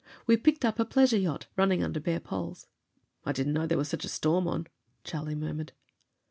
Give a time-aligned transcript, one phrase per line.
[0.25, 2.65] We picked up a pleasure yacht, running under bare poles.
[3.23, 4.65] "I didn't know there was such a storm on,"
[5.03, 5.73] Charlie murmured.